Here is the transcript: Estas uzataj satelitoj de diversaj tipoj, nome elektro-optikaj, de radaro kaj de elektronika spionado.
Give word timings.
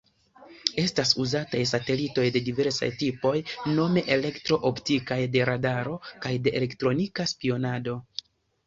Estas 0.83 1.11
uzataj 1.23 1.61
satelitoj 1.71 2.25
de 2.37 2.41
diversaj 2.49 2.89
tipoj, 3.03 3.35
nome 3.77 4.05
elektro-optikaj, 4.17 5.21
de 5.37 5.45
radaro 5.53 5.99
kaj 6.27 6.37
de 6.49 6.57
elektronika 6.63 7.33
spionado. 7.37 8.01